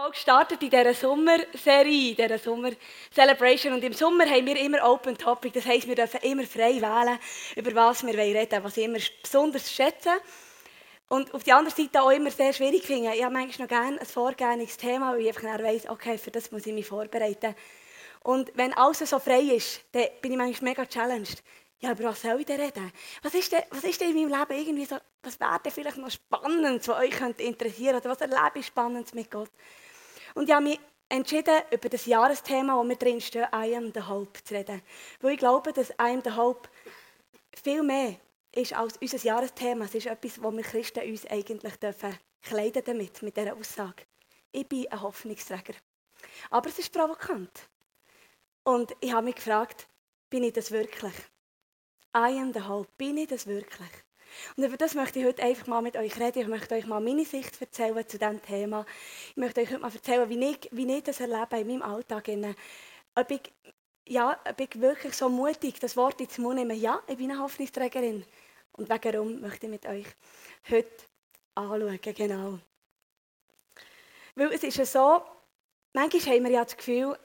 [0.00, 3.74] voll gestartet in dieser Sommerserie, in dieser Sommer-Celebration.
[3.74, 5.52] Und im Sommer haben wir immer Open Topic.
[5.52, 7.18] Das heisst, wir dürfen immer frei wählen,
[7.56, 10.10] über was wir reden wollen, was ich immer besonders schätze.
[11.08, 13.12] Und auf der anderen Seite auch immer sehr schwierig finde.
[13.14, 16.50] Ich habe manchmal noch gerne ein vorgehendes Thema, weil ich einfach weiss, okay, für das
[16.50, 17.54] muss ich mich vorbereiten.
[18.22, 21.42] Und wenn alles so frei ist, dann bin ich manchmal mega challenged.
[21.80, 22.92] Ja, aber was soll ich denn reden?
[23.22, 25.96] Was ist denn, was ist denn in meinem Leben irgendwie so, was wäre denn vielleicht
[25.96, 29.50] noch spannend, was euch interessieren oder was erlebe ich spannend mit Gott?
[30.34, 34.02] Und ich habe mich entschieden, über das Jahresthema, wo wir drin stehen, I am the
[34.02, 34.82] Hope zu reden.
[35.20, 36.68] Weil ich glaube, dass I am the Hope
[37.54, 38.16] viel mehr
[38.52, 39.84] ist als unser Jahresthema.
[39.84, 44.04] Es ist etwas, wo wir Christen uns eigentlich dürfen kleiden damit, mit dieser Aussage.
[44.52, 45.74] Ich bin ein Hoffnungsträger.
[46.50, 47.68] Aber es ist provokant.
[48.64, 49.86] Und ich habe mich gefragt,
[50.28, 51.14] bin ich das wirklich?
[52.16, 52.88] I am the Hope.
[52.96, 53.90] Bin ich das wirklich?
[54.56, 56.42] Und über das möchte ich heute einfach mal mit euch reden.
[56.42, 58.86] Ich möchte euch mal meine Sicht erzählen zu diesem Thema.
[59.30, 62.28] Ich möchte euch heute mal erzählen, wie ich, wie ich das erlebe in meinem Alltag.
[63.14, 63.52] Ob ich,
[64.06, 66.74] ja, ob ich wirklich so mutig das Wort ins Mund nehme.
[66.74, 68.24] Ja, ich bin eine Hoffnungsträgerin.
[68.72, 70.06] Und warum möchte ich mit euch
[70.70, 71.04] heute
[71.54, 71.98] anschauen.
[72.02, 72.58] Genau.
[74.34, 75.22] Weil es ist ja so,
[75.92, 77.18] manchmal haben wir ja das Gefühl,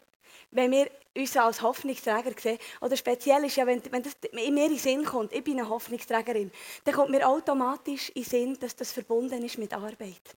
[0.51, 4.65] wenn wir uns als Hoffnungsträger sehen, oder speziell ist ja, wenn, wenn das in mir
[4.65, 6.51] in den Sinn kommt, ich bin eine Hoffnungsträgerin,
[6.83, 10.35] dann kommt mir automatisch in den Sinn, dass das verbunden ist mit Arbeit.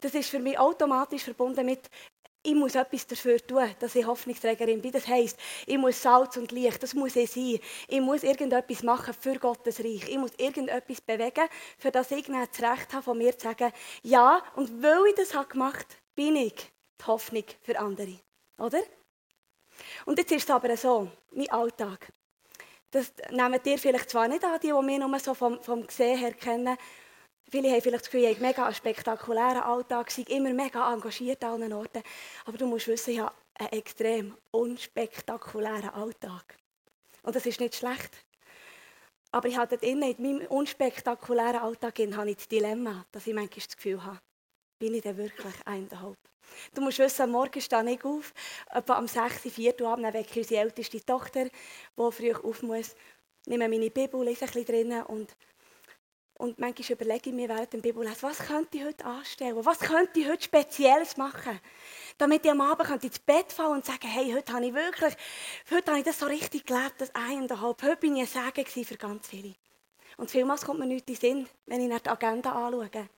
[0.00, 1.90] Das ist für mich automatisch verbunden mit,
[2.46, 4.92] ich muss etwas dafür tun, dass ich Hoffnungsträgerin bin.
[4.92, 7.58] Das heisst, ich muss Salz und Licht, das muss ich sein.
[7.88, 10.08] Ich muss irgendetwas machen für Gottes Reich.
[10.08, 13.72] Ich muss irgendetwas bewegen, für das ich das Recht habe, von mir zu sagen,
[14.04, 18.20] ja, und weil ich das gemacht habe, bin ich die Hoffnung für andere.
[18.58, 18.82] Oder?
[20.04, 22.12] Und jetzt ist es aber so, mein Alltag.
[22.90, 26.18] Das nehmt ihr vielleicht zwar nicht an, die, die mich nur so vom, vom Gesehen
[26.18, 26.76] her kennen.
[27.50, 31.62] Viele haben vielleicht das Gefühl, ich mega einen spektakulären Alltag, sei immer mega engagiert an
[31.62, 32.02] allen Orten.
[32.44, 36.56] Aber du musst wissen, ich habe einen extrem unspektakulären Alltag.
[37.22, 38.24] Und das ist nicht schlecht.
[39.30, 43.76] Aber ich habe in meinem unspektakulären Alltag habe ich das Dilemma, dass ich manchmal das
[43.76, 44.18] Gefühl habe,
[44.78, 46.18] bin ich denn wirklich eineinhalb?
[46.74, 48.32] Du musst wissen, am Morgen stehe ich auf,
[48.70, 49.42] etwa am 6.
[49.42, 49.80] 4.
[49.80, 52.94] Uhr Abend wecke ich unsere älteste Tochter, die früh auf muss,
[53.46, 55.36] nehme meine Bibel, lese ein bisschen drinnen und,
[56.38, 60.20] und manchmal überlege ich mir während dem Bibellesen, was könnte ich heute anstellen, was könnte
[60.20, 61.58] ich heute Spezielles machen,
[62.18, 65.14] damit ich am Abend ins Bett fallen und sagen, hey, heute habe ich wirklich,
[65.70, 68.96] heute habe ich das so richtig gelebt, das eineinhalb, heute bin ich ein Segen für
[68.96, 69.54] ganz viele.
[70.16, 73.08] Und vielmals kommt mir nichts in den Sinn, wenn ich die Agenda anschaue.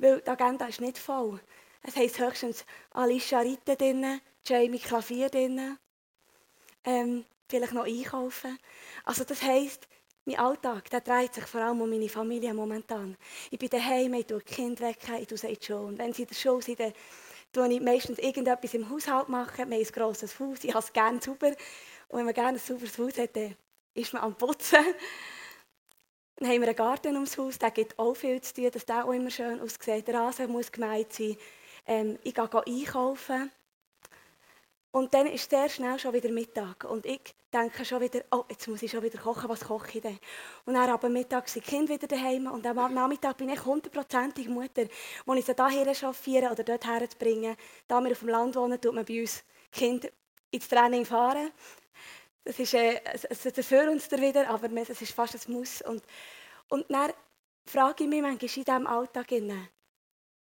[0.00, 1.38] Weil die Agenda ist nicht voll.
[1.82, 5.76] Es heisst höchstens Alicia Ritte drin, Jamie Klavier drin,
[6.84, 8.58] ähm, vielleicht noch einkaufen.
[9.04, 9.88] Also das heisst,
[10.24, 13.18] mein Alltag der dreht sich vor allem um meine Familie momentan.
[13.50, 15.84] Ich bin daheim, ich tue die Kinder ich tue sie schon.
[15.86, 16.80] Und wenn sie in der Schule sind,
[17.52, 19.56] tue ich meistens irgendetwas im Haushalt machen.
[19.56, 21.48] Wir haben ein grosses Haus, ich habe es gerne sauber.
[22.08, 23.54] Und wenn man gerne ein sauberes Haus hat, dann
[23.92, 24.78] ist man am Putzen.
[26.40, 29.04] Dann haben wir einen Garten ums Haus, der gibt auch viel zu tun, dass der
[29.04, 30.08] auch immer schön aussieht.
[30.08, 31.36] Der Rasen muss gemeint sein.
[31.86, 33.50] Ähm, ich gehe einkaufen.
[34.90, 36.84] Und dann ist sehr schnell schon wieder Mittag.
[36.84, 40.00] Und ich denke schon wieder, oh, jetzt muss ich schon wieder kochen, was koche ich
[40.00, 40.18] denn?
[40.64, 42.46] Und dann aber Mittag sind die Kinder wieder daheim.
[42.46, 44.86] Und am Nachmittag bin ich hundertprozentig Mutter,
[45.26, 47.54] wo ich sie hierher chauffieren oder dort herzubringen.
[47.86, 50.08] Da wir auf dem Land wohnen, tut man bei uns Kinder
[50.50, 51.50] ins Training fahren.
[52.44, 55.82] Das ist äh, für uns wieder, aber es ist fast ein Muss.
[55.82, 56.02] Und,
[56.68, 57.12] und dann
[57.66, 59.30] frage ich mich manchmal in diesem Alltag,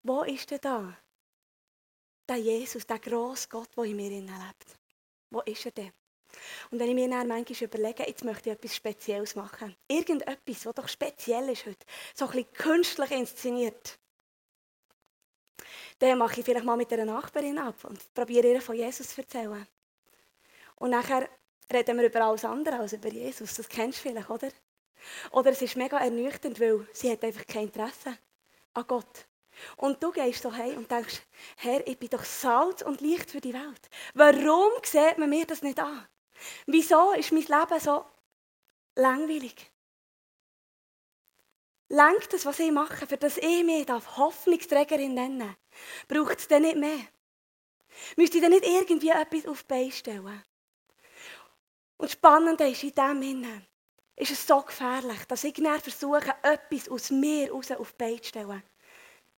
[0.02, 0.96] wo ist denn da
[2.28, 4.78] der Jesus, der grosse Gott, der in mir lebt.
[5.30, 5.92] Wo ist er denn?
[6.70, 10.74] Und wenn ich mir dann manchmal überlege, jetzt möchte ich etwas Spezielles machen, irgendetwas, was
[10.74, 13.98] doch speziell ist heute, so ein bisschen künstlich inszeniert,
[15.98, 19.20] dann mache ich vielleicht mal mit einer Nachbarin ab und probiere ihr von Jesus zu
[19.20, 19.66] erzählen.
[20.76, 21.28] Und nachher
[21.72, 23.54] reden wir über alles andere als über Jesus.
[23.54, 24.50] Das kennst du vielleicht, oder?
[25.30, 28.16] Oder es ist mega ernüchternd, weil sie hat einfach kein Interesse
[28.74, 29.26] an Gott.
[29.76, 31.22] Und du gehst so heim und denkst,
[31.56, 33.90] Herr, ich bin doch Salz und Licht für die Welt.
[34.14, 36.06] Warum sieht man mir das nicht an?
[36.66, 38.04] Wieso ist mein Leben so
[38.96, 39.70] langweilig?
[41.88, 45.54] Lenkt das, was ich mache, für das ich mich darf Hoffnungsträgerin nennen,
[46.08, 47.06] braucht es dann nicht mehr?
[48.16, 50.42] Müsste ich dann nicht irgendwie etwas auf die Beine stellen?
[52.02, 53.62] Und das Spannende ist, in dem Sinne
[54.16, 58.28] ist es so gefährlich, dass ich versuche, etwas aus mir heraus auf die Beine zu
[58.28, 58.62] stellen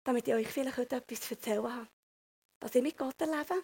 [0.06, 1.88] damit ich euch vielleicht heute etwas zu erzählen habe,
[2.62, 3.64] was ich mit Gott erlebe.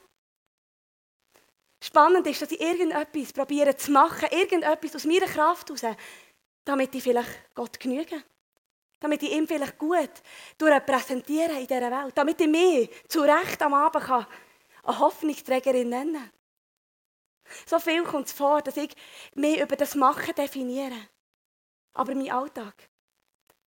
[1.82, 5.96] Spannend ist, dass ich irgendetwas probiere zu machen, irgendetwas aus meiner Kraft heraus,
[6.66, 8.22] damit ich vielleicht Gott genüge.
[9.00, 10.12] Damit ich ihn vielleicht gut
[10.62, 12.18] repräsentiere in dieser Welt.
[12.18, 14.28] Damit ich mich zu Recht am Abend kann
[14.84, 16.39] eine Hoffnungsträgerin nennen kann.
[17.66, 18.96] So viel kommt es vor, dass ich
[19.34, 21.10] mich über das Machen definiere.
[21.94, 22.90] Aber mein Alltag,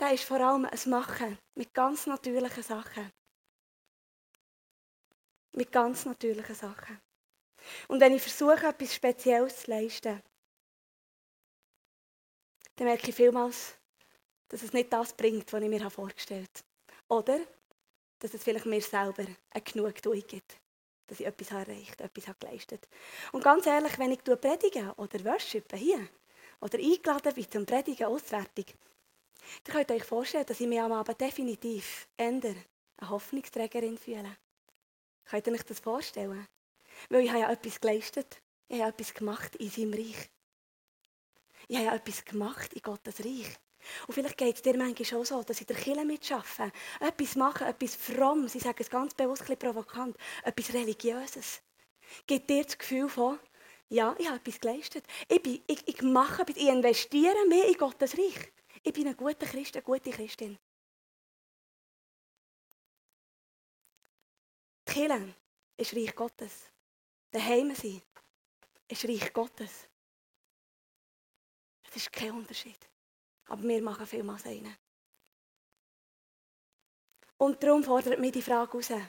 [0.01, 3.13] der ist vor allem ein Machen mit ganz natürlichen Sachen.
[5.53, 7.01] Mit ganz natürlichen Sachen.
[7.89, 10.23] Und wenn ich versuche, etwas Spezielles zu leisten,
[12.77, 13.77] dann merke ich vielmals,
[14.49, 16.51] dass es nicht das bringt, was ich mir vorgestellt
[17.09, 17.21] habe.
[17.21, 17.41] Oder
[18.19, 20.61] dass es vielleicht mir selber eine Genugtuung gibt
[21.07, 22.89] dass ich etwas erreicht etwas habe geleistet
[23.33, 26.09] Und ganz ehrlich, wenn ich predige oder worshipe hier
[26.61, 28.75] oder eingeladen bin zum Predigen auswärtig,
[29.65, 32.57] dann könnt ihr euch vorstellen, dass ich mich am Abend definitiv ändere,
[32.97, 34.37] eine Hoffnungsträgerin fühle.
[35.25, 36.47] Könnt ihr euch das vorstellen?
[37.09, 38.41] Weil ich habe ja etwas geleistet.
[38.69, 40.31] Ich habe etwas gemacht in seinem Reich.
[41.69, 43.57] Ich habe ja etwas gemacht in Gottes Reich.
[44.07, 47.65] Und vielleicht geht es dir manchmal auch so, dass ich der Kirche mitarbeite, etwas mache,
[47.65, 51.61] etwas Frommes, ich sage es ganz bewusst ein bisschen provokant, etwas Religiöses.
[52.27, 53.39] Gibt dir das Gefühl von,
[53.89, 55.05] ja, ich habe etwas geleistet.
[55.29, 58.53] Ich, bin, ich, ich mache etwas, ich investiere mehr in Gottes Reich.
[58.83, 60.59] Ich bin ein guter Christ, eine gute Christin.
[64.89, 65.35] Die Kirche
[65.77, 66.71] ist Reich Gottes.
[67.31, 68.03] Daheim sein
[68.89, 69.89] ist Reich Gottes.
[71.89, 72.79] Es ist kein Unterschied.
[73.47, 74.77] Aber wir machen vielmals einen.
[77.39, 79.07] Und darum fordert mich die Frage heraus.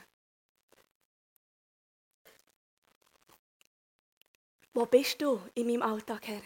[4.73, 6.43] Wo bist du in meinem Alltag, Herr?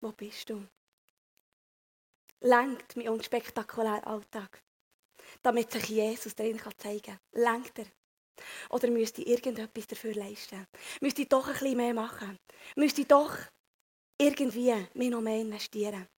[0.00, 0.66] Wo bist du?
[2.40, 4.62] Lenkt mein unspektakulärer Alltag,
[5.42, 7.20] damit sich Jesus darin zeigen kann.
[7.32, 7.86] Lenkt er?
[8.70, 10.66] Oder müsste ich irgendetwas dafür leisten?
[11.00, 12.38] Müsste ich doch ein bisschen mehr machen?
[12.76, 13.38] Müsste ich doch
[14.18, 16.08] irgendwie mehr noch mehr investieren?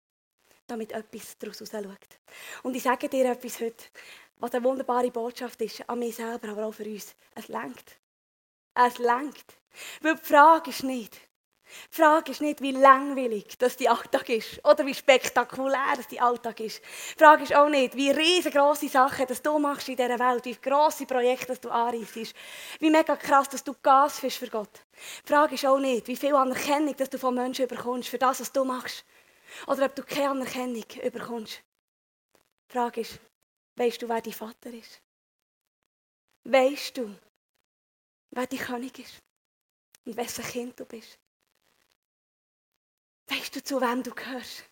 [0.66, 2.18] Damit etwas daraus schaut.
[2.62, 3.84] Und ich sage dir etwas heute,
[4.38, 7.14] was eine wunderbare Botschaft ist, an mich selber, aber auch für uns.
[7.34, 7.96] Es lenkt.
[8.74, 9.54] Es lenkt.
[10.00, 11.20] Weil die Frage ist nicht,
[11.90, 16.20] die Frage ist nicht, wie langweilig das die Alltag ist oder wie spektakulär das die
[16.20, 16.80] Alltag ist.
[17.14, 20.54] Die Frage ist auch nicht, wie riesengroße Sachen das du machst in dieser Welt, wie
[20.54, 22.34] grosse Projekte das du anreißt,
[22.80, 24.84] wie mega krass, dass du Gas bist für Gott.
[25.26, 28.40] Die Frage ist auch nicht, wie viel Anerkennung dass du von Menschen bekommst für das,
[28.40, 29.04] was du machst.
[29.66, 31.62] Oder ob du keine Anerkennung bekommst.
[32.68, 33.18] Die Frage ist,
[33.76, 35.00] weißt du, wer dein Vater ist?
[36.44, 37.14] Weißt du,
[38.30, 39.22] wer dein König ist?
[40.04, 41.18] Und wessen Kind du bist?
[43.26, 44.64] Weißt du, zu wem du gehörst?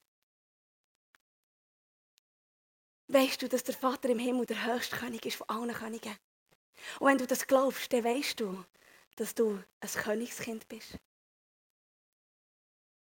[3.09, 6.17] Weißt du, dass der Vater im Himmel der höchste König ist von allen Königen?
[6.99, 8.65] Und wenn du das glaubst, dann weißt du,
[9.17, 10.99] dass du ein Königskind bist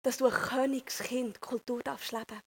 [0.04, 2.42] dass du ein Königskind Kultur darfst leben.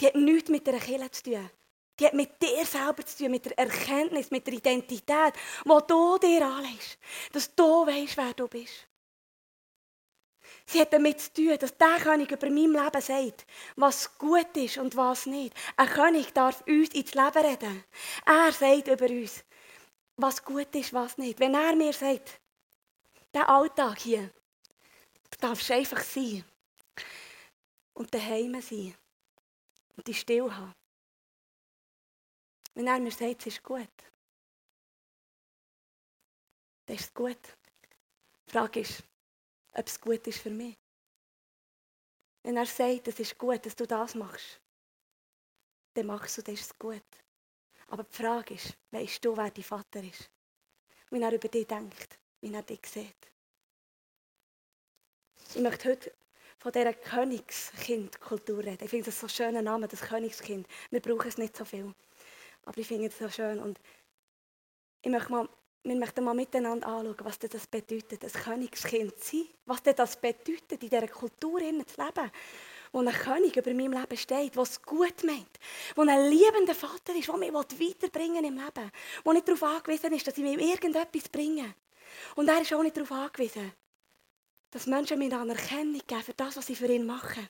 [0.00, 1.50] Die hat nichts mit der Kirche zu tun.
[1.98, 6.18] Die hat mit dir selber zu tun, mit der Erkenntnis, mit der Identität, die du
[6.18, 6.98] dir anlegst.
[7.32, 8.86] Dass du weißt, wer du bist.
[10.66, 13.46] Sie hat damit zu tun, dass der König über mein Leben sagt,
[13.76, 15.54] was gut ist und was nicht.
[15.76, 17.84] Ein König darf uns ins Leben reden.
[18.24, 19.44] Er sagt über uns,
[20.16, 21.40] was gut ist, was nicht.
[21.40, 22.40] Wenn er mir sagt,
[23.34, 24.30] der Alltag hier,
[25.40, 26.44] darfst einfach sein
[27.94, 28.94] und daheim sein
[29.96, 30.74] und die still haben.
[32.74, 33.88] Wenn er mir sagt, es ist gut,
[36.86, 37.56] dann ist es gut.
[38.46, 39.02] Die Frage ist,
[39.72, 40.76] ob es gut ist für mich.
[42.42, 44.60] Wenn er sagt, es ist gut, dass du das machst,
[45.94, 47.04] dann machst du, dann ist es gut.
[47.88, 50.30] Aber die Frage ist, weißt du, wer dein Vater ist?
[51.10, 53.30] Wie er über dich denkt, wie er dich sieht.
[55.54, 56.14] Ich möchte heute
[56.60, 58.84] von dieser Königskind-Kultur reden.
[58.84, 60.66] Ich finde das so schöner Name, das Königskind.
[60.90, 61.94] Wir brauchen es nicht so viel.
[62.66, 63.58] Aber ich finde es so schön.
[63.58, 63.80] Und
[65.00, 65.48] ich möchte mal,
[65.82, 69.48] wir möchten mal miteinander anschauen, was das bedeutet, ein Königskind zu sein.
[69.64, 72.30] Was das bedeutet, in dieser Kultur zu leben.
[72.92, 75.58] Wo ein König über meinem Leben steht, der es gut meint.
[75.96, 78.92] Wo ein liebender Vater ist, der mich weiterbringen im Leben.
[79.24, 81.74] Der nicht darauf angewiesen ist, dass ich mir irgendetwas bringe.
[82.34, 83.72] Und er ist auch nicht darauf angewiesen,
[84.70, 87.48] dass Menschen mir Anerkennung geben für das, was sie für ihn machen.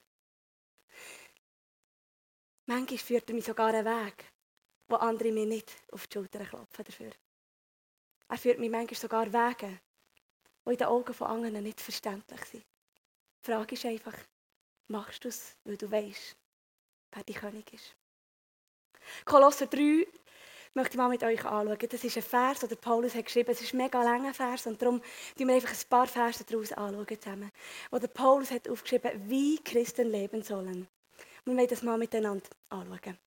[2.66, 4.24] Manchmal führt er mich sogar einen Weg,
[4.88, 7.10] wo andere mir nicht auf die Schulter klopfen dafür.
[8.28, 9.80] Er führt mich manchmal sogar Wege,
[10.64, 12.64] die in den Augen von anderen nicht verständlich sind.
[13.42, 14.16] Die Frage ist einfach,
[14.86, 16.36] machst du es, weil du weißt,
[17.12, 17.96] wer dein König ist?
[19.24, 20.06] Kolosser 3
[20.74, 21.88] möchte ich mal mit euch anschauen.
[21.88, 24.80] Das ist ein Vers, den Paulus hat geschrieben Es ist ein mega langer Vers und
[24.80, 25.02] darum
[25.36, 27.50] schauen wir einfach ein paar Verse daraus anschauen zusammen.
[27.90, 30.86] Wo der Paulus hat aufgeschrieben, wie Christen leben sollen.
[31.44, 33.18] Wir wollen das mal miteinander anschauen.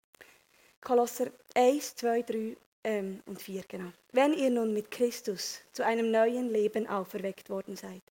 [0.82, 3.92] Kolosser 1, 2, 3 ähm, und 4, genau.
[4.12, 8.02] Wenn ihr nun mit Christus zu einem neuen Leben auferweckt worden seid,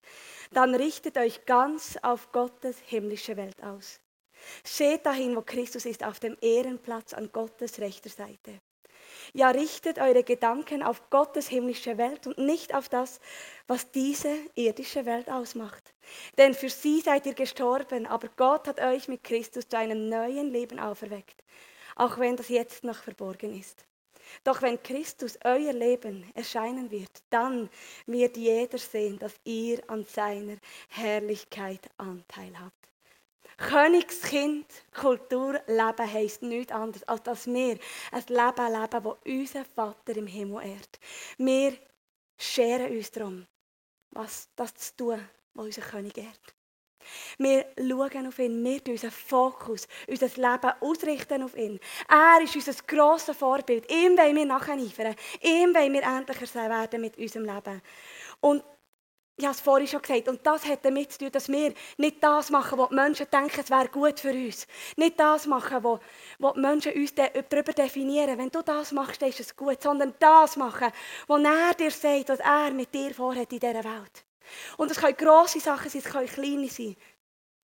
[0.52, 4.00] dann richtet euch ganz auf Gottes himmlische Welt aus.
[4.64, 8.60] Seht dahin, wo Christus ist, auf dem Ehrenplatz an Gottes rechter Seite.
[9.32, 13.20] Ja, richtet eure Gedanken auf Gottes himmlische Welt und nicht auf das,
[13.66, 15.94] was diese irdische Welt ausmacht.
[16.38, 20.50] Denn für sie seid ihr gestorben, aber Gott hat euch mit Christus zu einem neuen
[20.50, 21.42] Leben auferweckt,
[21.96, 23.84] auch wenn das jetzt noch verborgen ist.
[24.44, 27.68] Doch wenn Christus euer Leben erscheinen wird, dann
[28.06, 30.56] wird jeder sehen, dass ihr an seiner
[30.88, 32.81] Herrlichkeit Anteil habt.
[33.58, 37.78] Königskind Kultur leben heisst nichts anderes, als dass wir
[38.12, 40.98] ein Leben leben, das unser Vater im Himmel ehrt.
[41.38, 41.76] Wir
[42.38, 43.46] scheren uns darum,
[44.10, 46.54] was das zu tun, was unser König ehrt.
[47.38, 51.80] Wir schauen auf ihn, wir unseren Fokus, unser Leben ausrichten auf ihn.
[52.08, 53.90] Er ist unser grosses Vorbild.
[53.90, 55.16] Ihm wollen wir nacheifern.
[55.40, 57.82] Ihm wollen wir endlicher werden mit unserem Leben.
[58.40, 58.64] Und
[59.36, 62.22] ich habe es vorhin schon gesagt, und das hat damit zu tun, dass wir nicht
[62.22, 64.66] das machen, was die Menschen denken, es wäre gut für uns.
[64.96, 66.00] Nicht das machen, was,
[66.54, 68.36] die Menschen uns darüber definieren.
[68.36, 69.82] Wenn du das machst, dann ist es gut.
[69.82, 70.92] Sondern das machen,
[71.26, 74.24] was er dir sagt, was er mit dir vorhat in dieser Welt.
[74.76, 76.96] Und es können grosse Sachen sein, es können kleine sein.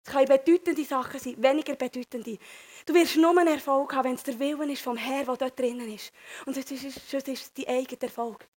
[0.04, 2.38] Es können bedeutende Sachen sein, weniger bedeutende.
[2.86, 5.58] Du wirst nur einen Erfolg haben, wenn es der Wille ist vom Herrn, der dort
[5.58, 6.12] drinnen ist.
[6.46, 8.48] Und sonst ist, es dein eigener Erfolg.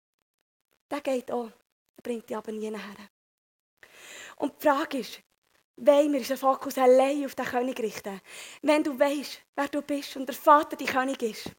[0.89, 1.51] Der geht auch,
[2.01, 3.09] bringt dich aber nie her.
[4.37, 5.21] Und die Frage ist,
[5.77, 8.21] wollen wir unseren Fokus allein auf den König richten?
[8.61, 11.51] Wenn du weißt, wer du bist und der Vater dein König ist,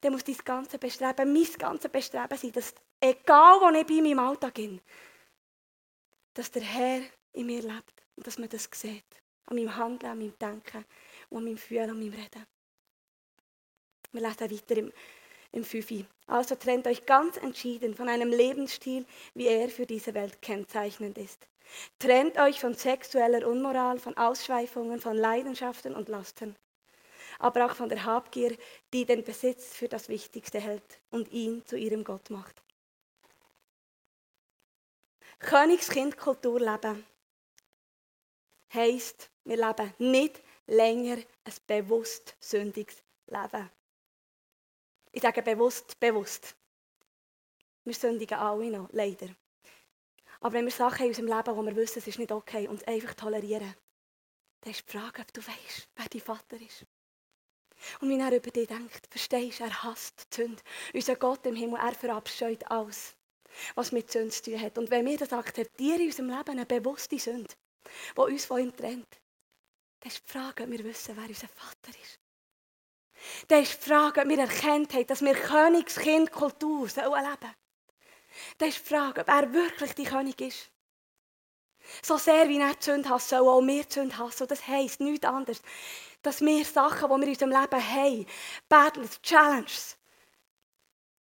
[0.00, 4.18] dann muss dein ganze Bestreben, mein ganzes Bestreben sein, dass egal wo ich bei meinem
[4.18, 4.80] Alltag bin,
[6.34, 9.04] dass der Herr in mir lebt und dass man das sieht.
[9.46, 10.84] An meinem Handeln, an meinem Denken
[11.30, 12.46] an meinem Fühlen, an meinem Reden.
[14.12, 14.92] Wir lesen weiter im,
[15.54, 16.04] im 5.
[16.26, 21.46] Also trennt euch ganz entschieden von einem Lebensstil, wie er für diese Welt kennzeichnend ist.
[21.98, 26.56] Trennt euch von sexueller Unmoral, von Ausschweifungen, von Leidenschaften und Lasten.
[27.38, 28.56] Aber auch von der Habgier,
[28.92, 32.62] die den Besitz für das Wichtigste hält und ihn zu ihrem Gott macht.
[35.40, 37.04] Königskindkultur leben
[38.72, 43.70] heisst, wir leben nicht länger ein bewusst sündiges Leben.
[45.14, 46.54] Ich sage bewusst, bewusst.
[47.84, 49.28] Wir sündigen alle noch, leider.
[50.40, 52.82] Aber wenn wir Sachen in unserem Leben, wo wir wissen, es ist nicht okay, uns
[52.84, 53.74] einfach tolerieren,
[54.60, 56.84] dann ist die Frage, ob du weißt, wer dein Vater ist.
[58.00, 60.62] Und wenn er über dich denkt, verstehst du, er hasst die Sünde.
[60.92, 63.14] Unser Gott im Himmel, er verabscheut alles
[63.74, 64.78] was mit Sünde zu tun hat.
[64.78, 67.54] Und wenn wir das akzeptieren in unserem Leben, eine bewusste Sünde,
[68.16, 69.20] die uns von ihm trennt,
[70.00, 72.18] dann ist die Frage, ob wir wissen, wer unser Vater ist.
[73.48, 77.54] Dann ist die Frage, ob wir erkennt haben, dass wir Königskind-Kultur leben sollen.
[78.58, 80.70] Dann ist die Frage, ob er wirklich die König ist.
[82.02, 84.46] So sehr wie er die Sünde sollen auch wir die hassen.
[84.48, 85.62] Das heisst nichts anderes,
[86.22, 88.26] dass wir Sachen, die wir in unserem Leben haben,
[88.68, 89.96] Battles, Challenges,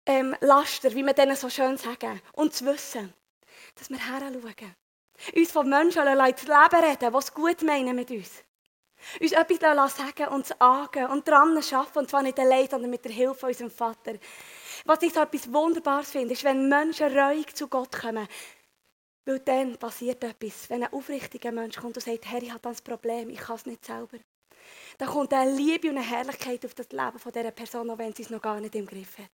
[0.06, 2.22] ähm, Laster, wie wir denen so schön sagen.
[2.34, 3.14] Und zu wissen,
[3.76, 4.76] dass wir heranschauen.
[5.36, 8.44] Uns von Menschen das Leben reden, es gut meinen mit uns.
[9.20, 12.00] Uns etwas sagen und angehen und daran arbeiten.
[12.00, 14.14] Und zwar nicht allein, sondern mit der Hilfe unserem Vater.
[14.86, 18.28] Was ich so etwas Wunderbares finde, ist, wenn Menschen reuig zu Gott kommen.
[19.26, 20.70] Weil dann passiert etwas.
[20.70, 23.66] Wenn ein aufrichtiger Mensch kommt und sagt, Herr, ich habe das Problem, ich kann es
[23.66, 24.18] nicht selber.
[24.98, 28.14] Dann kommt eine Liebe und eine Herrlichkeit auf das Leben von dieser Person, auch wenn
[28.14, 29.32] sie es noch gar nicht im Griff hat.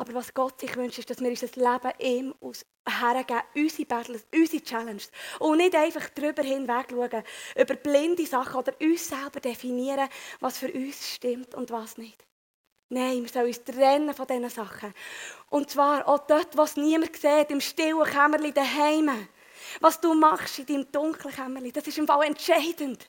[0.00, 2.34] Aber was Gott sich wünscht, ist, dass wir unser Leben ihm
[2.88, 5.10] hergeben, unsere Battles, unsere Challenges.
[5.38, 7.22] Und nicht einfach darüber hinweg schauen,
[7.54, 10.08] über blinde Sachen oder uns selber definieren,
[10.40, 12.26] was für uns stimmt und was nicht.
[12.88, 14.94] Nein, wir sollen uns trennen von diesen Sachen.
[15.50, 19.28] Und zwar auch dort, was niemand sieht, im stillen Kämmerlein daheim.
[19.80, 23.06] Was du machst in deinem dunklen Kämmerlein, das ist im Fall entscheidend.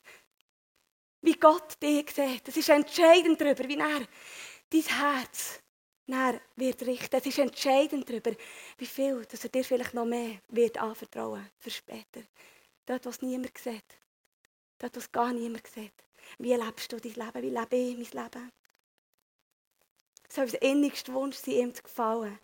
[1.22, 2.46] Wie Gott dich sieht.
[2.46, 4.06] Das ist entscheidend darüber, wie er
[4.70, 5.61] dein Herz
[6.12, 7.16] dann wird richten.
[7.16, 8.32] Es ist entscheidend darüber,
[8.76, 12.22] wie viel dass er dir vielleicht noch mehr wird anvertrauen für später.
[12.84, 13.84] Dort, was niemand sieht.
[14.78, 15.94] Dort, was gar niemand sieht.
[16.38, 17.42] Wie lebst du dein Leben?
[17.42, 18.52] Wie lebe ich mein Leben?
[20.28, 22.38] Es soll unser innigster Wunsch sein, ihm zu gefallen.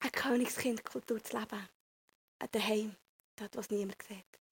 [0.00, 1.68] Eine Königskindkultur zu leben.
[2.38, 2.96] Ein Daheim.
[3.36, 4.43] Dort, was niemand sieht.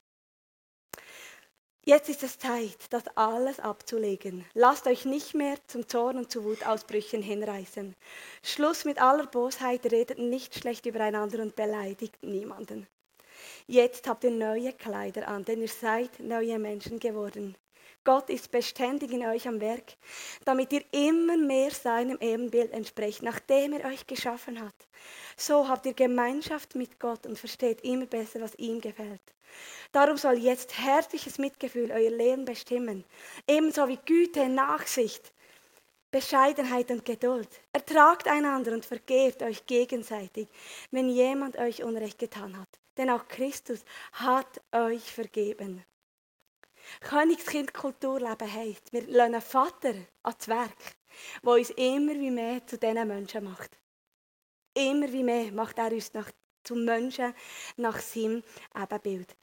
[1.85, 4.45] Jetzt ist es Zeit, das alles abzulegen.
[4.53, 7.93] Lasst euch nicht mehr zum Zorn und zu Wutausbrüchen hinreißen.
[8.41, 12.87] Schluss mit aller Bosheit, redet nicht schlecht übereinander und beleidigt niemanden.
[13.67, 17.57] Jetzt habt ihr neue Kleider an, denn ihr seid neue Menschen geworden.
[18.03, 19.93] Gott ist beständig in euch am Werk,
[20.45, 24.75] damit ihr immer mehr seinem Ebenbild entsprecht, nachdem er euch geschaffen hat.
[25.37, 29.21] So habt ihr Gemeinschaft mit Gott und versteht immer besser, was ihm gefällt.
[29.91, 33.05] Darum soll jetzt herzliches Mitgefühl euer Leben bestimmen,
[33.47, 35.31] ebenso wie Güte, Nachsicht,
[36.11, 37.49] Bescheidenheit und Geduld.
[37.71, 40.47] Ertragt einander und vergebt euch gegenseitig,
[40.91, 42.69] wenn jemand euch Unrecht getan hat.
[42.97, 45.83] Denn auch Christus hat euch vergeben.
[47.01, 50.95] Königskind Kulturleben heisst, wir lassen einen Vater ans Werk,
[51.43, 53.77] der uns immer wie mehr zu diesen Menschen macht.
[54.73, 56.31] Immer wie mehr macht er uns nach,
[56.63, 57.33] zum Menschen
[57.77, 58.43] nach seinem
[58.75, 59.35] Ebenbild.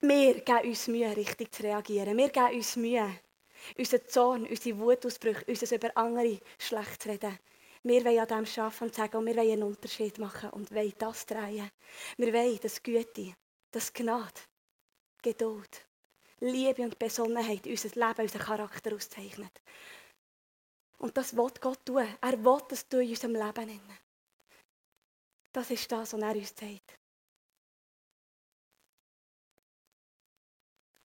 [0.00, 2.16] Wir geben uns Mühe, richtig zu reagieren.
[2.16, 3.20] Wir geben uns Mühe,
[3.76, 7.38] unseren Zorn, unsere Wutausbrüche, uns über andere schlecht zu reden.
[7.82, 11.26] Wir wollen an dem arbeiten und sagen, wir wollen einen Unterschied machen und wollen das
[11.26, 11.70] drehen.
[12.16, 13.34] Wir wollen das Güte,
[13.72, 14.40] das Gnade,
[15.22, 15.87] Geduld,
[16.40, 19.60] Liebe und Besonnenheit unser Leben, unseren Charakter auszeichnet.
[20.98, 22.06] Und das will Gott tun.
[22.20, 23.80] Er will das tun in unserem Leben.
[25.52, 26.97] Das ist das, was er uns sagt.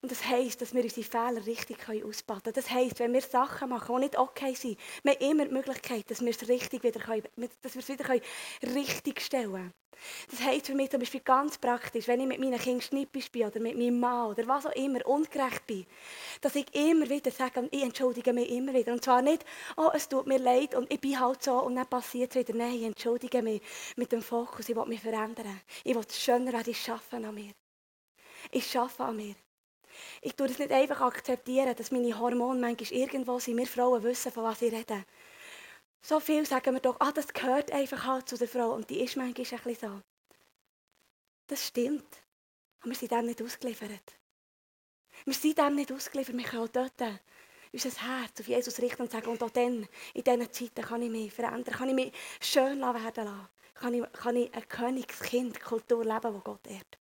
[0.03, 2.55] Und das heisst, dass wir unsere Fehler richtig ausbaden können.
[2.55, 6.11] Das heisst, wenn wir Sachen machen, die nicht okay sind, wir haben immer die Möglichkeit,
[6.11, 7.23] dass wir es richtig wieder, können,
[7.61, 8.09] dass wir es wieder
[8.75, 9.73] richtig stellen können.
[10.29, 13.45] Das heisst für mich zum Beispiel ganz praktisch, wenn ich mit meinen Kindern schnippisch bin
[13.45, 15.85] oder mit meinem Mann oder was auch immer ungerecht bin,
[16.41, 18.91] dass ich immer wieder sage, ich entschuldige mich immer wieder.
[18.91, 19.45] Und zwar nicht,
[19.77, 22.57] oh, es tut mir leid und ich bin halt so und dann passiert es wieder.
[22.57, 23.61] Nein, ich entschuldige mich
[23.95, 25.61] mit dem Fokus, ich will mich verändern.
[25.85, 27.53] Ich will schöner werden, ich arbeite an mir.
[28.51, 29.35] Ich arbeite an mir.
[30.21, 33.57] Ich tue es nicht einfach akzeptieren, dass meine Hormone manchmal irgendwo sind.
[33.57, 35.05] Wir Frauen wissen, von was ich rede.
[36.01, 38.73] So viel sagen wir doch, ah, das gehört einfach halt zu der Frau.
[38.73, 40.01] Und die ist manchmal ein bisschen so.
[41.47, 42.23] Das stimmt.
[42.81, 44.17] Aber wir sind dem nicht ausgeliefert.
[45.25, 46.37] Wir sind dem nicht ausgeliefert.
[46.37, 47.21] Wir können auch dort
[47.73, 51.09] unser Herz auf Jesus richten und sagen, und auch dann, in diesen Zeiten kann ich
[51.09, 56.05] mich verändern, kann ich mich schön werden lassen, kann ich, kann ich ein Königskind Kultur
[56.05, 56.99] leben, die Gott ehrt.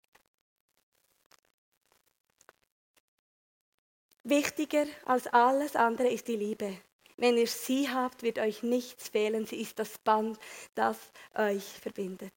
[4.23, 6.79] Wichtiger als alles andere ist die Liebe.
[7.17, 9.45] Wenn ihr sie habt, wird euch nichts fehlen.
[9.45, 10.39] Sie ist das Band,
[10.75, 10.97] das
[11.33, 12.33] euch verbindet.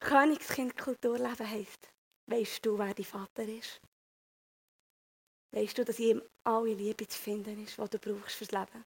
[0.00, 1.88] Königskind Kulturleben heisst,
[2.26, 3.80] weißt du, wer dein Vater ist?
[5.52, 8.84] Weißt du, dass ihm alle Liebe zu finden ist, die du brauchst fürs Leben?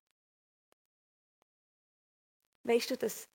[2.65, 3.29] Weißt du, dass,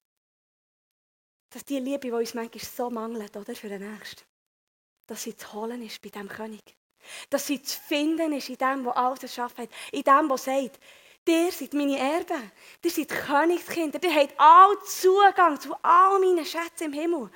[1.50, 4.24] dass die Liebe, die uns manchmal so mangelt, oder, für den Nächsten,
[5.08, 6.78] dass sie zu holen ist bei diesem König?
[7.30, 9.70] Dass sie zu finden ist in dem, der alles erschaffen hat.
[9.92, 10.80] In dem, der sagt,
[11.28, 12.52] ihr seid meine Erben.
[12.84, 14.00] Ihr seid Königskinder.
[14.04, 17.30] Ihr habt all Zugang zu all meinen Schätzen im Himmel.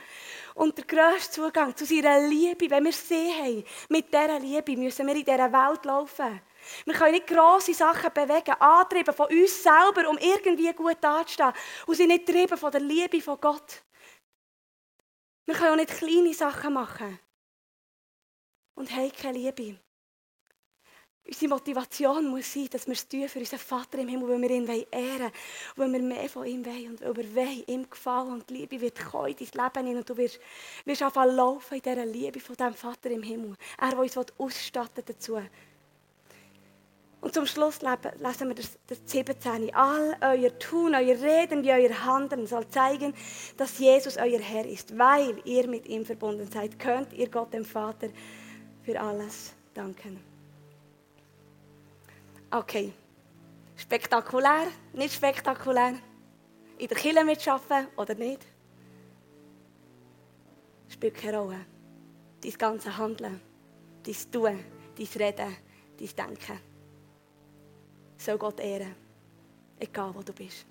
[0.55, 5.07] Und der grösste Zugang zu seiner Liebe, wenn wir sie haben, mit dieser Liebe müssen
[5.07, 6.41] wir in dieser Welt laufen.
[6.85, 11.53] Wir können nicht grosse Sachen bewegen, antrieben von uns selber, um irgendwie gut dazustehen.
[11.85, 13.81] Und sind nicht getrieben von der Liebe von Gott.
[15.45, 17.19] Wir können auch nicht kleine Sachen machen
[18.79, 19.75] und haben keine Liebe.
[21.27, 24.49] Unsere Motivation muss sein, dass wir es tun für unseren Vater im Himmel, weil wir
[24.49, 25.31] ihn ehren
[25.75, 28.55] wollen, weil wir mehr von ihm wollen und weil wir wollen, ihm gefallen und die
[28.55, 30.39] Liebe wird kommen in dein Leben hin und du wirst,
[30.85, 33.55] wirst einfach laufen in dieser Liebe von diesem Vater im Himmel.
[33.77, 35.39] Er, der uns ausstatten dazu.
[37.21, 39.75] Und zum Schluss lesen wir das, das 17.
[39.75, 43.13] All euer Tun, euer Reden wie euer Handeln soll zeigen,
[43.57, 44.97] dass Jesus euer Herr ist.
[44.97, 48.07] Weil ihr mit ihm verbunden seid, könnt ihr Gott, dem Vater,
[48.89, 50.19] für alles danken.
[52.49, 52.91] Okay.
[53.75, 55.93] Spektakulär, nicht spektakulär.
[56.79, 58.47] In der Kirche mitschaffen oder nicht?
[60.87, 61.65] Spielt keine Rolle.
[62.41, 63.39] Dein ganze Handeln,
[64.03, 64.59] dein Tun,
[64.97, 65.55] dein Reden,
[65.99, 66.59] dein Denken
[68.17, 68.95] soll Gott ehren.
[69.79, 70.65] Egal wo du bist.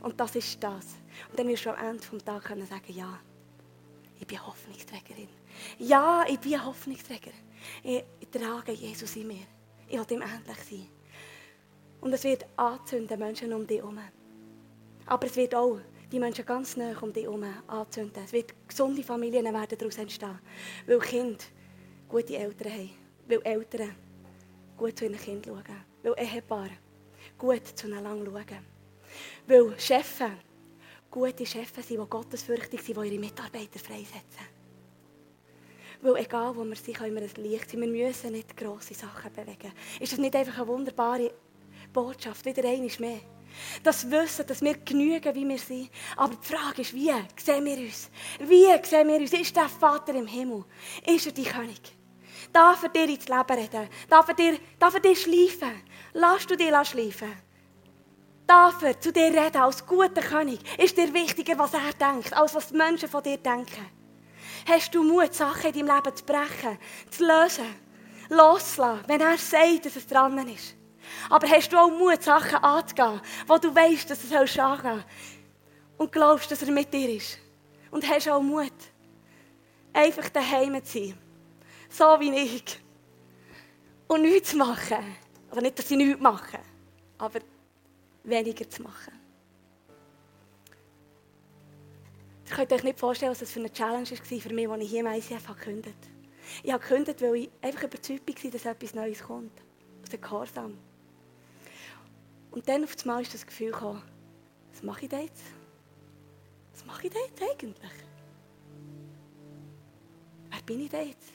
[0.00, 0.86] Und das ist das.
[1.30, 3.20] Und dann wirst du am Ende des Tages sagen, ja,
[4.20, 5.28] ich bin Hoffnungsträgerin.
[5.78, 7.32] Ja, ich bin Hoffnungsträger.
[7.82, 9.46] Ich, trage Jesus in mir.
[9.88, 10.88] Ich will ihm ähnlich sein.
[12.00, 13.98] Und es wird anzünden, Menschen um dich herum.
[15.06, 15.78] Aber es wird auch
[16.12, 18.22] die Menschen ganz nah um dich herum anzünden.
[18.24, 20.38] Es wird gesunde Familien werden daraus entstehen.
[20.86, 21.44] Weil Kinder
[22.08, 22.90] gute Eltern haben.
[23.26, 23.96] Weil Eltern
[24.76, 25.84] gut zu ihren Kindern schauen.
[26.02, 26.70] Weil Ehepaare
[27.36, 28.64] gut zueinander schauen.
[29.46, 30.20] Weil Chefs
[31.10, 34.58] gute Chefs sind, die gottesfürchtig sind, die ihre Mitarbeiter freisetzen.
[36.00, 37.80] Weil egal wo wir sind, können wir ein Licht sein.
[37.80, 39.72] Wir müssen nicht grosse Sachen bewegen.
[39.98, 41.32] Ist das nicht einfach eine wunderbare
[41.92, 42.44] Botschaft?
[42.44, 43.20] Wieder einmal mehr.
[43.82, 45.90] Das Wissen, dass wir genügen, wie wir sind.
[46.16, 48.10] Aber die Frage ist, wie sehen wir uns?
[48.38, 49.32] Wie sehen wir uns?
[49.32, 50.64] Ist der Vater im Himmel?
[51.04, 51.98] Ist er die König?
[52.52, 55.82] darf er dir ins Leben reden, darf er dir, darf er dir schleifen.
[56.12, 57.32] Lass du dich schleifen.
[58.48, 60.58] Darf er zu dir reden als guter König?
[60.78, 63.86] Ist dir wichtiger, was er denkt, als was die Menschen von dir denken?
[64.66, 66.78] Hast du Mut, Sachen in deinem Leben zu brechen,
[67.10, 67.66] zu lösen,
[68.30, 70.74] loszulassen, wenn er sagt, dass es dran ist?
[71.28, 75.04] Aber hast du auch Mut, Sachen anzugehen, wo du weißt, dass es angehen soll?
[75.98, 77.38] Und glaubst, dass er mit dir ist?
[77.90, 78.72] Und hast auch Mut,
[79.92, 81.18] einfach daheim zu sein.
[81.90, 82.80] So wie ich.
[84.06, 85.16] Und nichts zu machen.
[85.50, 86.60] Also nicht, dass sie nichts machen,
[87.18, 87.40] aber
[88.28, 89.12] weniger zu machen.
[92.44, 94.90] Ich könnte euch nicht vorstellen, was das für eine Challenge war für mich, als ich
[94.90, 96.18] hier im ICF gekündigt habe.
[96.62, 99.52] Ich habe gekündigt, weil ich einfach überzeugt war, dass etwas Neues kommt.
[100.02, 100.78] Aus dem Gehorsam.
[102.50, 104.02] Und dann auf einmal ist das Gefühl gekommen,
[104.72, 105.42] was mache ich da jetzt?
[106.72, 107.92] Was mache ich da jetzt eigentlich?
[110.50, 111.32] Wer bin ich da jetzt?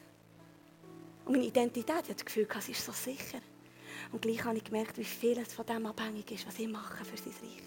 [1.26, 3.40] Und meine Identität, ich hatte das Gefühl, sie ist so sicher.
[4.12, 7.04] Und gleich habe ich gemerkt, wie viel es von dem abhängig ist, was ich mache
[7.06, 7.64] für sein Reich.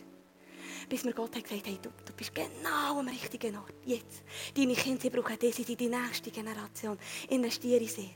[0.89, 3.75] Bis mir Gott hat gesagt hey, du, du bist genau am richtigen Ort.
[3.85, 4.23] Jetzt.
[4.55, 6.99] Deine Kinder sie brauchen das in die nächste Generation.
[7.29, 8.11] Investiere in sie.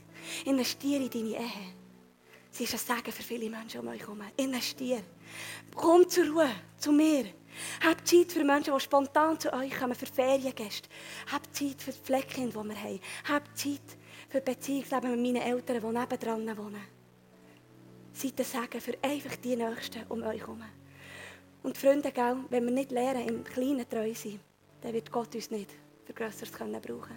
[0.45, 1.73] Investiere in deine Ehe.
[2.49, 4.21] Sie ist ein Segen für viele Menschen um euch herum.
[4.37, 5.03] Investiere.
[5.75, 7.25] Komm zur Ruhe, zu mir.
[7.83, 10.89] Habt Zeit für Menschen, die spontan zu euch kommen, für Feriengäste.
[11.31, 12.99] Habt Zeit für die Fleckkinder, die wir haben.
[13.27, 13.97] Habt Zeit
[14.29, 17.00] für Beziehungsleben mit meinen Eltern, die nebendran wohnen.
[18.13, 20.61] Seid ein Segen für einfach die Nächsten um euch herum.
[21.63, 22.11] Und Freunde,
[22.49, 24.39] wenn wir nicht lernen, im Kleinen treu sein,
[24.81, 25.71] dann wird Gott uns nicht
[26.05, 27.15] für Größeres können brauchen.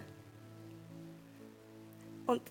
[2.27, 2.41] Und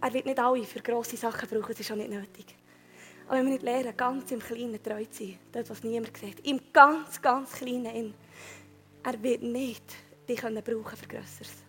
[0.00, 2.56] er wird nicht alle für grosse Sachen brauchen, das ist auch nicht nötig.
[3.26, 6.44] Aber wenn wir nicht lernen, ganz im Kleinen treu zu sein, dort, was niemand sieht,
[6.46, 8.14] im ganz, ganz Kleinen,
[9.02, 9.84] er wird nicht
[10.28, 11.62] dich brauchen für Größeres.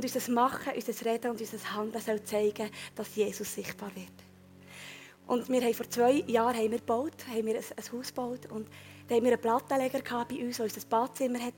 [0.00, 4.08] Und unser Machen, unser Reden und unser Handeln soll zeigen, dass Jesus sichtbar wird.
[5.26, 8.46] Und wir haben vor zwei Jahren haben wir gebaut, haben wir ein, ein Haus gebaut
[8.50, 8.66] und
[9.06, 11.52] da haben wir einen Plattenleger bei uns, der unser Badzimmer hat.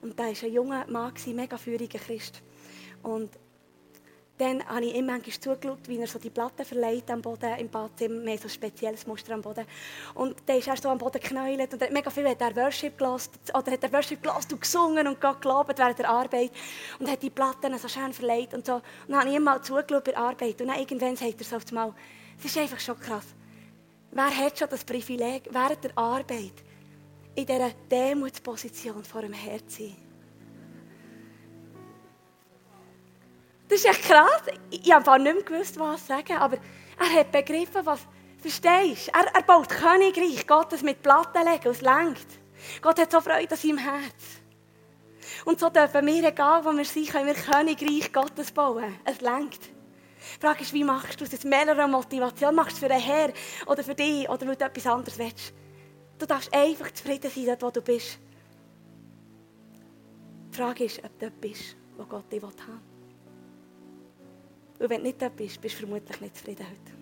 [0.00, 2.42] Und da war ein junger Mann, mega feuriger Christ.
[3.04, 3.30] Und
[4.42, 7.68] dann habe ich ihm manchmal zugeschaut, wie er so die Platten verleiht am Boden im
[7.68, 8.28] Badzimmer.
[8.28, 9.64] Haben so ein spezielles Muster am Boden.
[10.14, 12.98] Und dann ist er so am Boden geknäult und hat mega viel hat er Worship
[12.98, 16.50] gelassen, oder hat er Worship gelassen und gesungen und gelobt während der Arbeit
[16.98, 18.74] und hat die Platten so schön verleiht und so.
[18.74, 21.44] Und dann habe ich ihm mal zugeschaut bei der Arbeit und dann irgendwann sagt er
[21.44, 21.94] so auf einmal,
[22.38, 23.26] es ist einfach schon krass.
[24.10, 26.52] Wer hat schon das Privileg, während der Arbeit
[27.34, 30.11] in dieser Demutsposition vor dem Herrn zu sein?
[33.72, 34.42] Das ist echt krass.
[34.68, 36.58] Ich habe nicht mehr gewusst, was sagen, aber
[36.98, 38.00] er hat begriffen, was.
[38.36, 39.12] Verstehst du?
[39.18, 42.26] Er, er baut Königreich Gottes mit Platten legen es lenkt.
[42.82, 44.42] Gott hat so Freude an seinem Herz.
[45.46, 48.94] Und so dürfen wir, egal wo wir sind, können wir Königreich Gottes bauen.
[49.06, 49.64] Es lenkt.
[49.64, 51.32] Die Frage ist, wie machst du es?
[51.32, 52.54] Aus mehrerer Motivation.
[52.54, 53.32] Machst du es für den Herr
[53.66, 55.54] oder für dich oder weil du etwas anderes willst?
[56.18, 58.18] Du darfst einfach zufrieden sein, dort wo du bist.
[60.52, 62.91] Die Frage ist, ob du dort bist, wo Gott dich haben will.
[64.82, 66.92] Und wenn du nicht da bist, bist du vermutlich nicht zufrieden heute.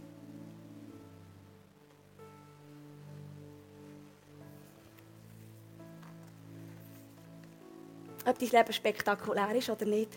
[8.27, 10.11] Ob dein Leben spektakulär ist oder nicht,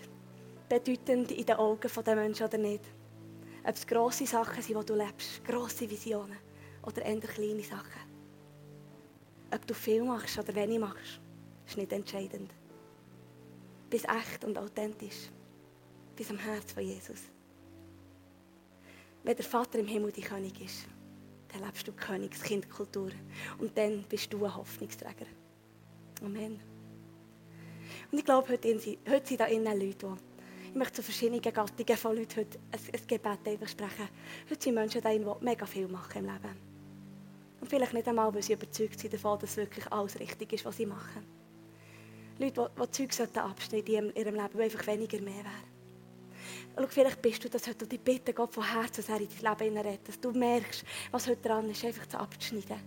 [0.68, 2.84] bedeutend in den Augen der Menschen oder nicht.
[3.64, 6.40] Ob es grosse Sachen sind, die du lebst, grosse Visionen
[6.86, 8.02] oder eher kleine Sachen.
[9.54, 11.22] Ob du viel machst oder wenig machst,
[11.66, 12.54] ist nicht entscheidend.
[13.90, 15.30] Bist echt und authentisch.
[16.14, 17.33] Bis am Herz von Jesus.
[19.24, 20.86] Wenn der Vater im Himmel dein König ist,
[21.48, 23.12] dann lebst du Königskindkultur.
[23.58, 25.26] Und dann bist du ein Hoffnungsträger.
[26.22, 26.60] Amen.
[28.12, 28.78] Und ich glaube, heute,
[29.10, 32.80] heute sind da innen Leute, die, ich möchte zu verschiedenen Gattungen von Leuten heute ein,
[32.94, 34.10] ein Gebet einfach sprechen.
[34.50, 36.74] Heute sind Menschen da die mega viel machen im Leben.
[37.62, 40.76] Und vielleicht nicht einmal, weil sie überzeugt sind davon, dass wirklich alles richtig ist, was
[40.76, 41.24] sie machen.
[42.40, 45.73] Leute, die, die Zeug abschneiden in ihrem Leben, die einfach weniger mehr wären.
[46.76, 49.28] Schau, vielleicht bist du das heute und ich bitte Gott von Herzen, dass er in
[49.30, 52.78] dein Leben redet, dass du merkst, was heute dran ist, einfach zu abzuschneiden.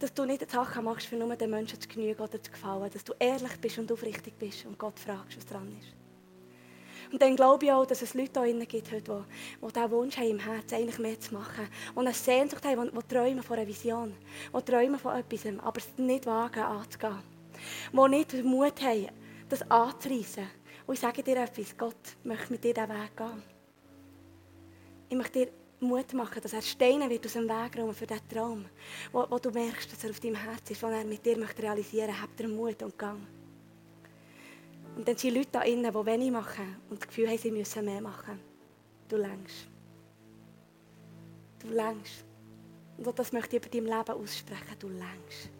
[0.00, 2.90] Dass du nicht Sachen machst, für nur den Menschen zu genügen oder zu gefallen.
[2.92, 7.12] Dass du ehrlich bist und aufrichtig bist und Gott fragst, was dran ist.
[7.12, 10.30] Und dann glaube ich auch, dass es Leute drinnen gibt, die, die diesen Wunsch haben
[10.30, 11.68] im Herzen, eigentlich mehr zu machen.
[11.94, 14.16] Die eine Sehnsucht haben, die, die träumen von einer Vision.
[14.52, 17.20] Die träumen von etwas, aber es nicht wagen anzugehen.
[17.92, 19.08] Die nicht den Mut haben,
[19.48, 20.48] das anzureissen
[20.86, 23.42] und ich sage dir etwas, Gott möchte mit dir diesen Weg gehen.
[25.08, 28.28] Ich möchte dir Mut machen, dass er Steine wird aus dem Weg räumen für diesen
[28.28, 28.64] Traum,
[29.12, 31.62] wo, wo, du merkst, dass er auf deinem Herz ist, den er mit dir möchte
[31.62, 32.22] realisieren möchte.
[32.22, 33.20] Habt ihr Mut und Gang.
[34.96, 37.84] Und dann sind Leute da innen, die wenig machen und das Gefühl haben, sie müssen
[37.84, 38.40] mehr machen.
[39.08, 39.68] Du längst.
[41.58, 42.24] Du längst.
[42.96, 44.78] Und das möchte ich über dein Leben aussprechen.
[44.78, 45.50] Du längst.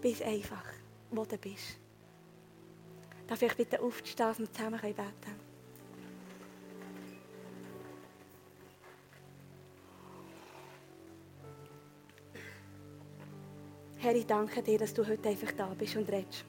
[0.00, 0.64] Bist einfach,
[1.10, 1.78] wo du bist.
[3.28, 5.48] Darf ich bitte aufstehen, wir zusammen beten können?
[13.98, 16.46] Herr, ich danke dir, dass du heute einfach da bist und redest.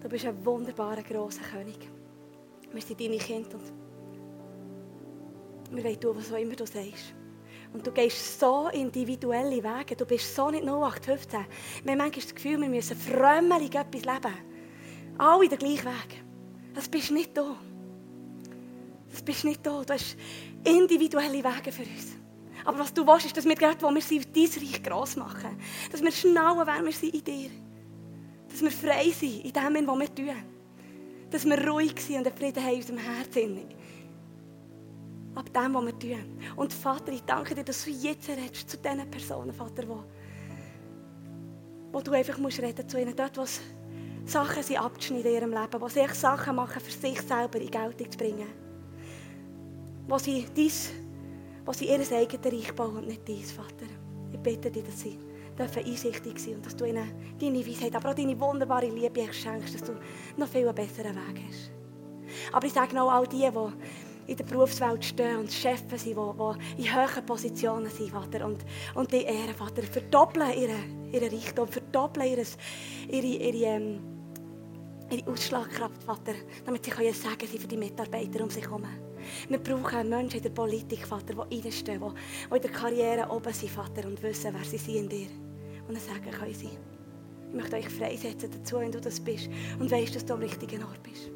[0.00, 1.90] Du bist ein wunderbarer, grosser König.
[2.72, 3.58] Wir sind deine Kinder
[5.70, 7.12] und wir wollen tun, was auch immer du sagst.
[7.74, 9.96] Und du gehst so individuelle Wege.
[9.96, 11.40] Du bist so nicht 0815.
[11.82, 14.45] Wir haben manchmal das Gefühl, wir müssen frömmelig etwas leben.
[15.18, 16.22] Alle den gleichen Weg.
[16.74, 17.56] Das bist nicht du.
[19.10, 19.82] Das bist nicht du.
[19.82, 20.16] Du hast
[20.64, 22.16] individuelle Wege für uns.
[22.64, 25.56] Aber was du willst, ist, dass wir gerade, wo wir sind, dein Reich gross machen.
[25.90, 27.50] Dass wir schnallen, wer wir sind in dir.
[28.48, 30.36] Dass wir frei sind in dem, was wir tun.
[31.30, 33.60] Dass wir ruhig sind und einen Frieden haben in unserem Herzen.
[35.34, 36.38] Ab dem, was wir tun.
[36.56, 40.04] Und Vater, ich danke dir, dass du jetzt redest zu diesen Personen, Vater, wo,
[41.92, 43.14] wo du einfach musst reden zu ihnen.
[43.14, 43.44] Dort, wo
[44.26, 45.80] Sachen sind abzuschneiden in ihrem Leben.
[45.80, 48.48] Wo sie Sachen machen, für sich selber in Geltung zu bringen.
[50.08, 50.92] Wo sie dies
[51.66, 53.86] wo sie ihr eigenes Reich bauen und nicht dein, Vater.
[54.32, 55.18] Ich bitte dich, dass sie
[55.58, 57.10] dürfen einsichtig sein und dass du ihnen
[57.40, 59.96] deine Weisheit, aber auch deine wunderbare Liebe schenkst, dass du
[60.36, 61.72] noch viel besseren Weg hast.
[62.52, 66.82] Aber ich sage auch all die, die in der Berufswelt stehen und Chefs sind, die,
[66.82, 72.26] in hohen Positionen sind, Vater, und, und die Ehre, Vater, verdoppeln ihren, ihren Reichtum, verdoppeln
[72.26, 72.56] ihres,
[73.08, 74.15] ihre, ihre, ähm,
[75.10, 78.84] ihre Ausschlagkraft, Vater, damit sie können sagen, sie für die Mitarbeiter um sich herum.
[79.48, 82.14] Wir brauchen Menschen in der Politik, Vater, die reinstehen, die,
[82.50, 85.28] die in der Karriere oben sind, Vater, und wissen, wer sie sind in dir.
[85.88, 86.70] Und dann sagen können sie.
[87.48, 90.82] Ich möchte euch freisetzen dazu, wenn du das bist und weißt, dass du am richtigen
[90.82, 91.30] Ort bist.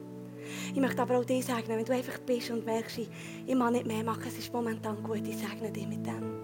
[0.75, 3.09] Ich möchte aber auch dir sagen, wenn du einfach bist und merkst, ich
[3.47, 6.41] kann nicht mehr machen, es ist momentan gut, ich segne dich mit dem.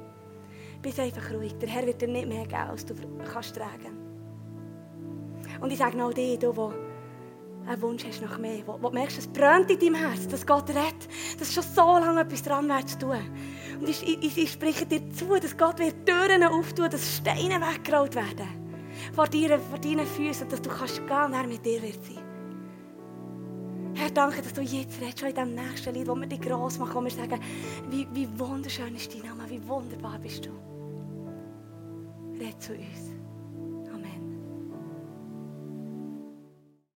[0.82, 1.54] Bist einfach ruhig.
[1.58, 2.94] Der Herr wird dir nicht mehr geben, als du
[3.32, 3.96] kannst tragen.
[5.60, 6.85] Und ich sage auch dir, du, der
[7.66, 10.46] einen Wunsch hast nach mehr, wo, wo du merkst, es brennt in deinem Herz, dass
[10.46, 13.18] Gott rettet, dass schon so lange etwas dran wäre zu tun.
[13.80, 18.14] Und ich, ich, ich spreche dir zu, dass Gott wird Türen auftun, dass Steine weggerollt
[18.14, 18.48] werden
[19.12, 22.22] vor, dir, vor deinen Füßen, dass du kannst gehen und mit dir wird sein.
[23.94, 26.78] Herr, danke, dass du jetzt redest, schon in dem nächsten Lied, wo wir dich gross
[26.78, 27.40] machen, wo wir sagen,
[27.88, 30.50] wie, wie wunderschön ist dein Name, wie wunderbar bist du.
[32.38, 33.15] Red zu uns.